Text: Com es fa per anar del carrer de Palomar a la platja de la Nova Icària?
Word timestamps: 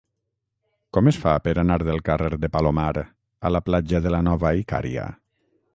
Com 0.97 1.09
es 1.11 1.19
fa 1.25 1.33
per 1.47 1.53
anar 1.63 1.77
del 1.89 2.01
carrer 2.09 2.31
de 2.45 2.51
Palomar 2.57 2.89
a 3.01 3.53
la 3.57 3.65
platja 3.69 4.05
de 4.07 4.15
la 4.17 4.25
Nova 4.31 4.57
Icària? 4.65 5.11